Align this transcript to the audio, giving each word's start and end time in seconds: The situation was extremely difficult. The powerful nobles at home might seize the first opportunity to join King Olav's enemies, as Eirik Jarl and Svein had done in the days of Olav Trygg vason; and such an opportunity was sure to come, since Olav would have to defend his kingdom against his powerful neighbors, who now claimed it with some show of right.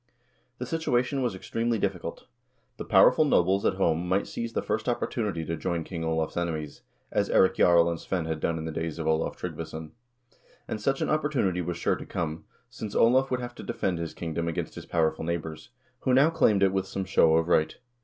The 0.57 0.65
situation 0.65 1.21
was 1.21 1.35
extremely 1.35 1.77
difficult. 1.77 2.25
The 2.77 2.85
powerful 2.85 3.23
nobles 3.23 3.67
at 3.67 3.75
home 3.75 4.09
might 4.09 4.25
seize 4.25 4.53
the 4.53 4.63
first 4.63 4.89
opportunity 4.89 5.45
to 5.45 5.55
join 5.55 5.83
King 5.83 6.03
Olav's 6.03 6.35
enemies, 6.35 6.81
as 7.11 7.29
Eirik 7.29 7.57
Jarl 7.57 7.87
and 7.87 7.99
Svein 7.99 8.25
had 8.25 8.39
done 8.39 8.57
in 8.57 8.65
the 8.65 8.71
days 8.71 8.97
of 8.97 9.05
Olav 9.05 9.37
Trygg 9.37 9.55
vason; 9.55 9.91
and 10.67 10.81
such 10.81 11.01
an 11.01 11.09
opportunity 11.11 11.61
was 11.61 11.77
sure 11.77 11.95
to 11.97 12.05
come, 12.07 12.45
since 12.67 12.95
Olav 12.95 13.29
would 13.29 13.41
have 13.41 13.53
to 13.53 13.61
defend 13.61 13.99
his 13.99 14.15
kingdom 14.15 14.47
against 14.47 14.73
his 14.73 14.87
powerful 14.87 15.23
neighbors, 15.23 15.69
who 15.99 16.15
now 16.15 16.31
claimed 16.31 16.63
it 16.63 16.73
with 16.73 16.87
some 16.87 17.05
show 17.05 17.35
of 17.35 17.47
right. 17.47 17.77